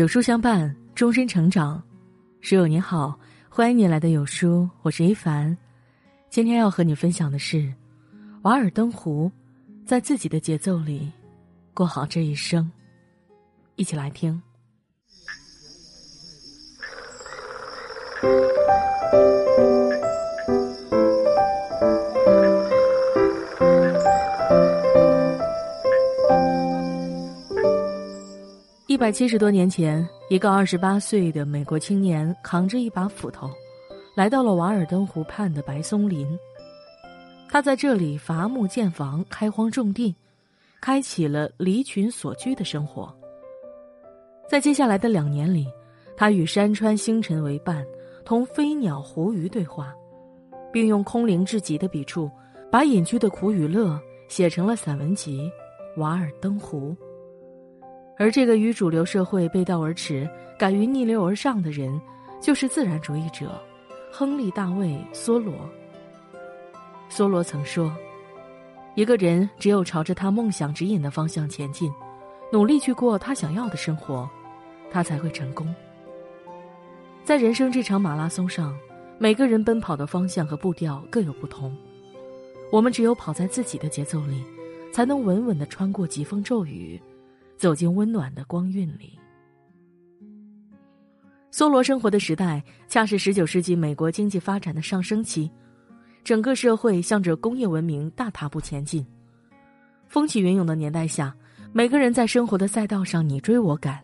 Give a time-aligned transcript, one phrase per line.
[0.00, 1.82] 有书相伴，终身成长。
[2.40, 3.20] 书友你好，
[3.50, 5.54] 欢迎你来的有书，我是一凡。
[6.30, 7.58] 今天要和你分享的是
[8.40, 9.30] 《瓦尔登湖》，
[9.86, 11.12] 在自己的节奏里
[11.74, 12.72] 过好这一生。
[13.76, 14.40] 一起来听。
[29.00, 33.48] 百七十多年前，一个二十八岁的美国青年扛着一把斧头，
[34.14, 36.28] 来到了瓦尔登湖畔的白松林。
[37.48, 40.14] 他在这里伐木建房、开荒种地，
[40.82, 43.10] 开启了离群所居的生活。
[44.46, 45.66] 在接下来的两年里，
[46.14, 47.82] 他与山川星辰为伴，
[48.22, 49.94] 同飞鸟湖鱼对话，
[50.70, 52.30] 并用空灵至极的笔触，
[52.70, 55.50] 把隐居的苦与乐写成了散文集
[56.00, 56.94] 《瓦尔登湖》。
[58.20, 61.98] 而这个与主流社会背道而驰、敢于逆流而上的人，
[62.38, 63.58] 就是自然主义者
[64.12, 65.54] 亨利·大卫·梭罗。
[67.08, 67.90] 梭罗曾说
[68.94, 71.90] ：“一个人只有朝着他梦想指引的方向前进，
[72.52, 74.28] 努力去过他想要的生活，
[74.90, 75.74] 他才会成功。”
[77.24, 78.78] 在人生这场马拉松上，
[79.16, 81.74] 每个人奔跑的方向和步调各有不同。
[82.70, 84.44] 我们只有跑在自己的节奏里，
[84.92, 87.00] 才能稳稳的穿过疾风骤雨。
[87.60, 89.18] 走进温暖的光晕里。
[91.52, 95.50] 梭罗生活的时代，恰是十九世纪美国经济发展的上升期，
[96.24, 99.06] 整个社会向着工业文明大踏步前进。
[100.08, 101.36] 风起云涌的年代下，
[101.70, 104.02] 每个人在生活的赛道上你追我赶，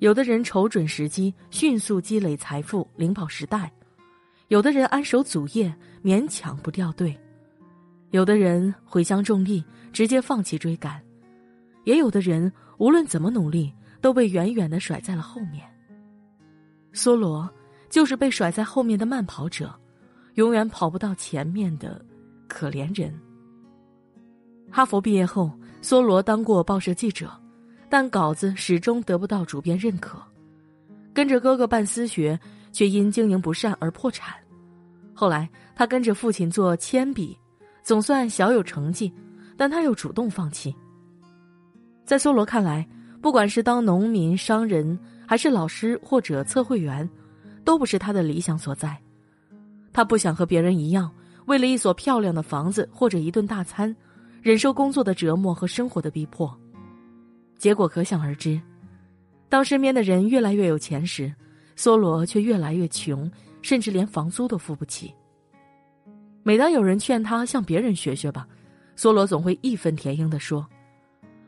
[0.00, 3.70] 有的人瞅准时机，迅速积累财富，领跑时代；
[4.48, 5.74] 有的人安守祖业，
[6.04, 7.16] 勉强不掉队；
[8.10, 11.00] 有的人回乡种地，直接放弃追赶；
[11.84, 12.52] 也有的人。
[12.78, 15.64] 无论怎么努力，都被远远的甩在了后面。
[16.92, 17.48] 梭罗
[17.88, 19.74] 就是被甩在后面的慢跑者，
[20.34, 22.04] 永远跑不到前面的
[22.48, 23.12] 可怜人。
[24.70, 25.50] 哈佛毕业后，
[25.82, 27.30] 梭罗当过报社记者，
[27.88, 30.20] 但稿子始终得不到主编认可。
[31.14, 32.38] 跟着哥哥办私学，
[32.72, 34.34] 却因经营不善而破产。
[35.14, 37.38] 后来他跟着父亲做铅笔，
[37.82, 39.10] 总算小有成绩，
[39.56, 40.74] 但他又主动放弃。
[42.06, 42.86] 在梭罗看来，
[43.20, 44.96] 不管是当农民、商人，
[45.26, 47.08] 还是老师或者测绘员，
[47.64, 48.96] 都不是他的理想所在。
[49.92, 51.10] 他不想和别人一样，
[51.46, 53.94] 为了一所漂亮的房子或者一顿大餐，
[54.40, 56.56] 忍受工作的折磨和生活的逼迫。
[57.58, 58.60] 结果可想而知。
[59.48, 61.34] 当身边的人越来越有钱时，
[61.76, 63.28] 梭罗却越来越穷，
[63.62, 65.12] 甚至连房租都付不起。
[66.44, 68.46] 每当有人劝他向别人学学吧，
[68.96, 70.64] 梭罗总会义愤填膺地说。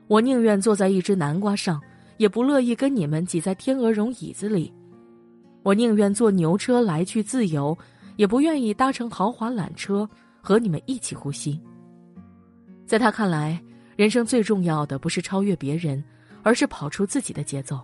[0.08, 1.80] 我宁愿坐在一只南瓜上，
[2.16, 4.72] 也不乐意跟你们挤在天鹅绒椅子里；
[5.62, 7.76] 我宁愿坐牛车来去自由，
[8.16, 10.08] 也不愿意搭乘豪华缆车
[10.40, 11.60] 和你们一起呼吸。
[12.86, 13.62] 在他看来，
[13.96, 16.02] 人生最重要的不是超越别人，
[16.42, 17.78] 而是跑出自己的节奏。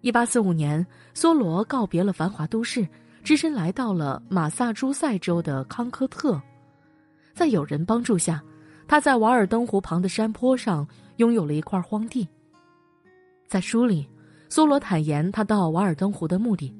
[0.00, 2.88] 一八四五年，梭罗告别了繁华都市，
[3.22, 6.40] 只身来到了马萨诸塞州的康科特，
[7.34, 8.42] 在友人帮助下。
[8.90, 10.84] 他在瓦尔登湖旁的山坡上
[11.18, 12.26] 拥有了一块荒地。
[13.46, 14.04] 在书里，
[14.48, 16.74] 梭罗坦言，他到瓦尔登湖的目的，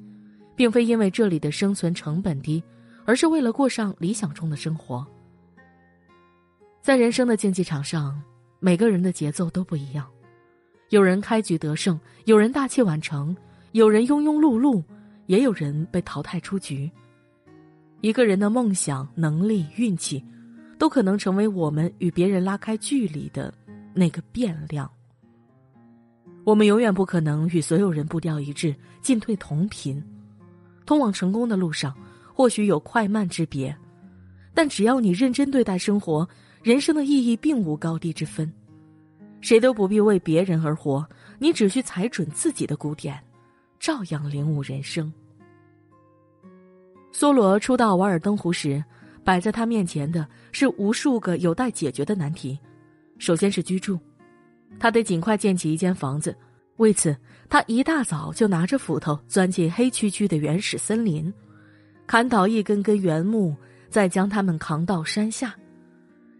[0.53, 2.61] 并非因为这里的生存成本低，
[3.05, 5.07] 而是为了过上理想中的生活。
[6.81, 8.21] 在人生的竞技场上，
[8.59, 10.05] 每个人的节奏都不一样，
[10.89, 13.33] 有人开局得胜，有人大器晚成，
[13.71, 14.83] 有人庸庸碌碌，
[15.27, 16.91] 也有人被淘汰出局。
[18.01, 20.21] 一个人的梦想、能力、运气。
[20.81, 23.53] 都可能成为我们与别人拉开距离的
[23.93, 24.91] 那个变量。
[26.43, 30.03] 我们永远不可能与所有人步调一致、进退同频。
[30.83, 31.95] 通往成功的路上，
[32.33, 33.77] 或许有快慢之别，
[34.55, 36.27] 但只要你认真对待生活，
[36.63, 38.51] 人生的意义并无高低之分。
[39.39, 41.07] 谁都不必为别人而活，
[41.37, 43.23] 你只需踩准自己的鼓点，
[43.79, 45.13] 照样领悟人生。
[47.13, 48.83] 梭罗初到瓦尔登湖时。
[49.23, 52.57] 摆在他面前的是无数个有待解决的难题。
[53.19, 53.99] 首先是居住，
[54.79, 56.35] 他得尽快建起一间房子。
[56.77, 57.15] 为此，
[57.47, 61.31] 他一大早就拿着斧头钻进黑黢黢的原始森林，
[62.07, 63.55] 砍倒一根根原木，
[63.89, 65.55] 再将它们扛到山下。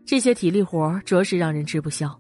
[0.04, 2.20] 这些体力活着实让人吃不消，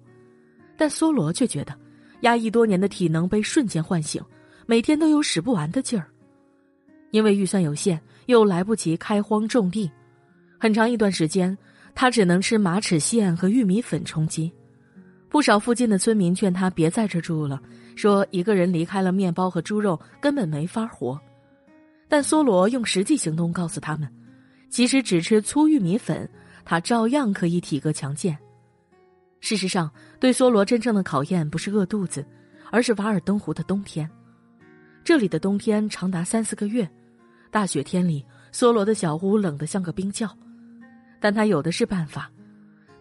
[0.77, 1.75] 但梭罗却觉得，
[2.21, 4.23] 压抑多年的体能被瞬间唤醒，
[4.67, 6.07] 每天都有使不完的劲儿。
[7.09, 9.89] 因为预算有限，又来不及开荒种地。
[10.61, 11.57] 很长一段时间，
[11.95, 14.51] 他只能吃马齿苋和玉米粉充饥。
[15.27, 17.59] 不少附近的村民劝他别在这住了，
[17.95, 21.19] 说一个人离开了面包和猪肉，根本没法活。
[22.07, 24.07] 但梭罗用实际行动告诉他们，
[24.69, 26.29] 即使只吃粗玉米粉，
[26.63, 28.37] 他照样可以体格强健。
[29.39, 32.23] 事实上，对梭罗真正的考验不是饿肚子，
[32.69, 34.07] 而是瓦尔登湖的冬天。
[35.03, 36.87] 这里的冬天长达三四个月，
[37.49, 38.23] 大雪天里，
[38.53, 40.29] 梭罗的小屋冷得像个冰窖。
[41.21, 42.29] 但他有的是办法，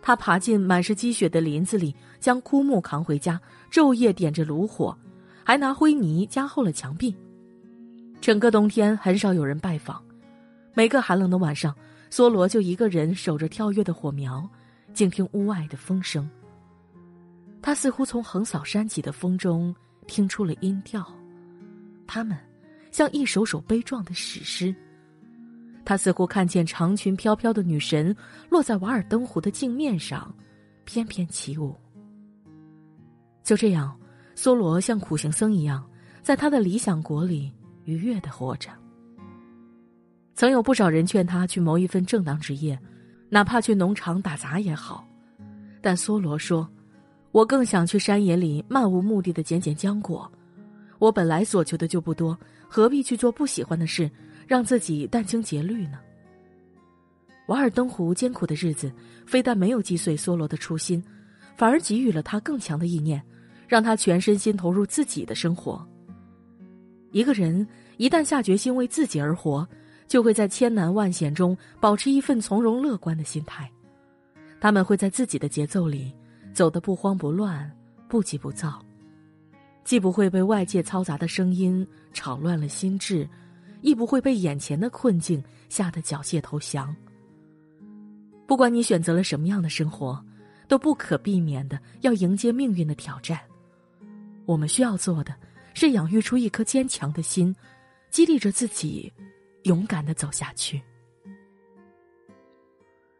[0.00, 3.40] 他爬进满是积雪的林子里，将枯木扛回家，
[3.72, 4.96] 昼夜点着炉火，
[5.43, 7.17] 还拿灰泥加厚了墙壁。
[8.20, 10.00] 整个冬天很少有人拜访，
[10.75, 11.75] 每个寒冷的晚上，
[12.11, 14.49] 梭罗就一个人守着跳跃的火苗。
[14.93, 16.28] 静听屋外的风声。
[17.62, 19.75] 他似乎从横扫山脊的风中
[20.08, 21.06] 听出了音调，
[22.08, 22.37] 他们
[22.90, 24.75] 像一首首悲壮的史诗。
[25.84, 28.14] 他似乎看见长裙飘飘的女神
[28.48, 30.32] 落在瓦尔登湖的镜面上，
[30.84, 31.74] 翩翩起舞。
[33.42, 33.98] 就这样，
[34.36, 35.84] 梭罗像苦行僧一样，
[36.22, 37.52] 在他的理想国里
[37.84, 38.70] 愉悦的活着。
[40.34, 42.78] 曾有不少人劝他去谋一份正当职业。
[43.32, 45.06] 哪怕去农场打杂也好，
[45.80, 46.68] 但梭罗说
[47.30, 50.28] ：“我更想去山野里漫无目的的捡捡浆果。
[50.98, 52.36] 我本来所求的就不多，
[52.68, 54.10] 何必去做不喜欢的事，
[54.50, 56.00] 让自己殚精竭虑呢？”
[57.47, 58.93] 瓦尔登湖艰苦的日子，
[59.25, 61.00] 非但没有击碎梭罗的初心，
[61.56, 63.23] 反而给予了他更强的意念，
[63.69, 65.87] 让他全身心投入自己的生活。
[67.12, 67.64] 一个人
[67.97, 69.64] 一旦下决心为自己而活。
[70.11, 73.70] 就会在千难万险中保持一份从容乐观的心态，
[74.61, 76.12] 他们会在自己的节奏里
[76.52, 77.70] 走得不慌不乱、
[78.08, 78.85] 不急不躁，
[79.85, 83.25] 既不会被外界嘈杂的声音吵乱了心智，
[83.82, 86.94] 亦不会被眼前的困境吓得缴械投降。
[88.46, 90.22] 不管你选择了什么样的生活，
[90.68, 93.40] 都不可避免的要迎接命运的挑战。
[94.46, 95.34] 我们需要做的，
[95.74, 97.54] 是养育出一颗坚强的心，
[98.10, 99.12] 激励着自己。
[99.64, 100.80] 勇敢的走下去。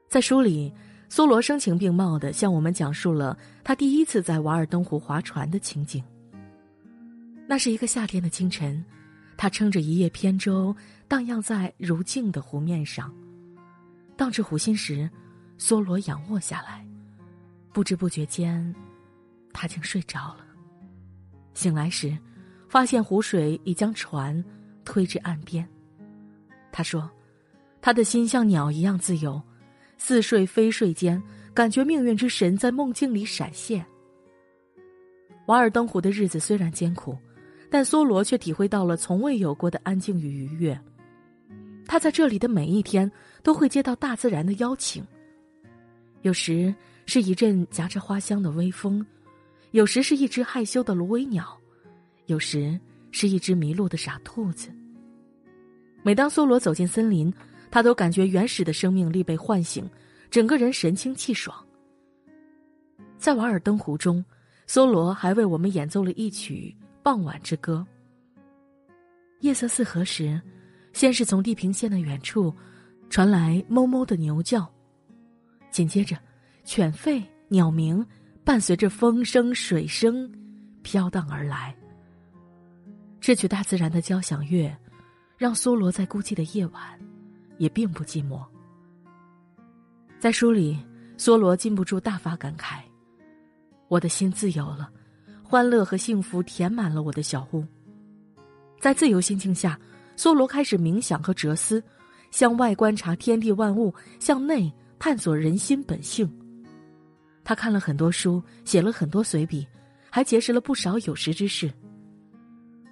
[0.09, 0.73] 在书里，
[1.11, 6.03] 梭罗声情并茂的向我们讲述了他第一次在瓦尔登湖划船的情景。
[7.47, 8.83] 那是一个夏天的清晨，
[9.41, 10.77] 他撑着一叶扁舟
[11.09, 13.11] 荡漾在如镜的湖面上。
[14.15, 15.09] 荡至湖心时，
[15.59, 16.87] 梭罗仰卧下来，
[17.73, 18.75] 不知不觉间，
[19.51, 20.45] 他竟睡着了。
[21.55, 22.15] 醒来时，
[22.69, 24.45] 发现湖水已将船
[24.85, 25.67] 推至岸边。
[26.71, 27.11] 他说
[27.81, 29.41] ：“他的心像鸟一样自由，
[29.97, 31.21] 似睡非睡间，
[31.55, 33.87] 感觉命运之神在梦境里闪现。”
[35.49, 37.17] 瓦尔登湖的日子虽然艰苦，
[37.71, 40.79] 但梭罗却体会到了从未有过的安静与愉悦。
[41.87, 43.11] 他在这里的每一天
[43.43, 45.07] 都会接到大自然的邀请，
[46.23, 46.75] 有时
[47.07, 49.05] 是一阵夹着花香的微风，
[49.71, 51.57] 有时是一只害羞的芦苇鸟，
[52.27, 52.79] 有时
[53.11, 54.69] 是一只迷路的傻兔子。
[56.03, 57.33] 每当梭罗走进森林，
[57.71, 59.89] 他都感觉原始的生命力被唤醒，
[60.31, 61.57] 整个人神清气爽。
[63.19, 64.25] 在瓦尔登湖中，
[64.67, 67.87] 梭罗还为我们演奏了一曲《傍晚之歌》。
[69.41, 70.41] 夜色四合时，
[70.93, 72.55] 先是从地平线的远处
[73.09, 74.71] 传来哞哞的牛叫，
[75.71, 76.17] 紧接着，
[76.65, 78.05] 犬吠、鸟鸣
[78.45, 80.31] 伴随着风声、水声
[80.83, 81.75] 飘荡而来。
[83.21, 84.75] 这曲大自然的交响乐。
[85.39, 86.83] 让梭罗在孤寂的夜晚，
[87.57, 88.45] 也并不寂寞。
[90.19, 90.79] 在书里，
[91.17, 92.83] 梭罗禁不住大发感慨
[93.89, 94.93] ：“我的心自由了，
[95.51, 97.65] 欢乐和幸福填满了我的小屋。”
[98.81, 99.77] 在自由心境下，
[100.17, 101.83] 梭罗开始冥想和哲思，
[102.31, 106.31] 向外观察天地万物，向内探索人心本性。
[107.43, 109.67] 他看了很多书，写了很多随笔，
[110.09, 111.69] 还结识了不少有识之士。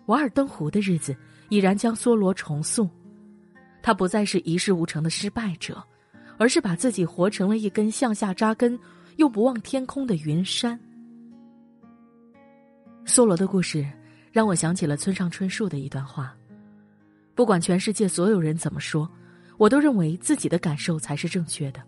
[0.06, 1.16] 瓦尔登湖的日子。
[1.50, 2.86] 已然将梭罗重塑，
[3.82, 5.82] 他不再是一事无成的失败者，
[6.36, 8.78] 而是把自己活成了一根向下扎根
[9.16, 10.78] 又不忘天空的云山。
[13.08, 13.84] 梭罗的故事
[14.30, 16.36] 让我想起了村上春树的一段话：
[17.34, 19.10] 不管全世界所有人怎么说，
[19.56, 21.82] 我都认为自己的感受才是正确的。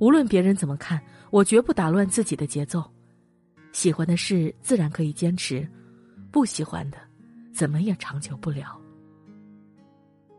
[0.00, 1.00] 无论别人怎么看，
[1.30, 2.84] 我绝不打乱自己的节奏。
[3.70, 5.66] 喜欢的事自然可以坚持，
[6.32, 6.98] 不喜欢的。
[7.52, 8.76] 怎么也长久不了。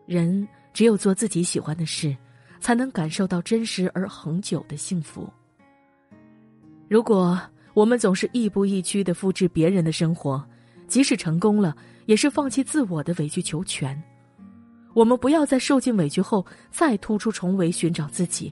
[0.05, 2.13] 人只有做自己喜欢的事，
[2.59, 5.31] 才能感受到真实而恒久的幸福。
[6.89, 7.39] 如果
[7.75, 10.41] 我们总是亦步亦趋的复制别人的生活，
[10.87, 14.01] 即使成功了，也是放弃自我的委曲求全。
[14.93, 18.51] 我们不要在受尽委屈后再突出重围寻找自己，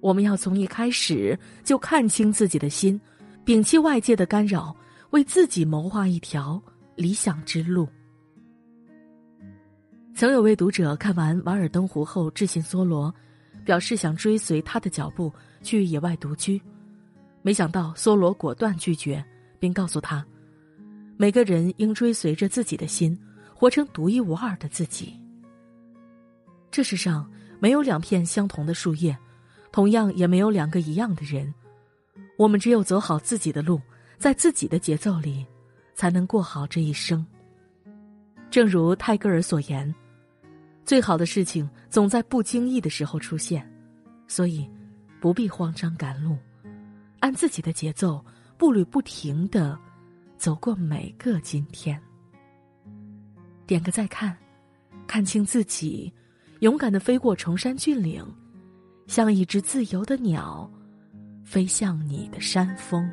[0.00, 3.00] 我们要从一开始就看清自己的心，
[3.46, 4.76] 摒弃外界的干扰，
[5.08, 6.62] 为自己谋划一条
[6.96, 7.88] 理想之路。
[10.14, 13.14] 曾有位读者看完《瓦尔登湖》后致信梭罗，
[13.64, 15.32] 表示想追随他的脚步
[15.62, 16.60] 去野外独居，
[17.42, 19.24] 没想到梭罗果断拒绝，
[19.58, 20.24] 并告诉他
[21.16, 23.18] ：“每个人应追随着自己的心，
[23.54, 25.18] 活成独一无二的自己。
[26.70, 27.30] 这世上
[27.60, 29.16] 没有两片相同的树叶，
[29.72, 31.52] 同样也没有两个一样的人。
[32.36, 33.80] 我们只有走好自己的路，
[34.18, 35.46] 在自己的节奏里，
[35.94, 37.24] 才能过好这一生。”
[38.50, 39.94] 正如泰戈尔所言。
[40.84, 43.70] 最好的事情总在不经意的时候出现，
[44.26, 44.66] 所以
[45.20, 46.34] 不必慌张赶路，
[47.20, 48.24] 按自己的节奏，
[48.56, 49.78] 步履不停的
[50.36, 52.00] 走过每个今天。
[53.66, 54.36] 点个再看，
[55.06, 56.12] 看清自己，
[56.60, 58.24] 勇敢的飞过崇山峻岭，
[59.06, 60.70] 像一只自由的鸟，
[61.44, 63.08] 飞向你的山峰。